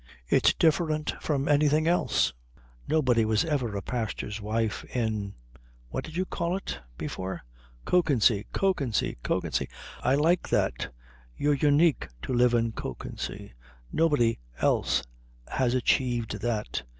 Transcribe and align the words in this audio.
"It's 0.27 0.55
different 0.55 1.13
from 1.21 1.47
anything 1.47 1.85
else. 1.87 2.33
Nobody 2.87 3.23
was 3.23 3.45
ever 3.45 3.75
a 3.77 3.83
pastor's 3.83 4.41
wife 4.41 4.83
in 4.95 5.35
what 5.89 6.03
did 6.03 6.17
you 6.17 6.25
call 6.25 6.57
it? 6.57 6.79
before." 6.97 7.43
"Kökensee." 7.85 8.47
"Kökensee. 8.51 9.17
Kökensee. 9.23 9.69
I 10.01 10.15
like 10.15 10.49
that. 10.49 10.91
You're 11.37 11.53
unique 11.53 12.07
to 12.23 12.33
live 12.33 12.55
in 12.55 12.71
Kökensee. 12.71 13.51
Nobody 13.91 14.39
else 14.59 15.03
has 15.49 15.75
achieved 15.75 16.41
that." 16.41 16.81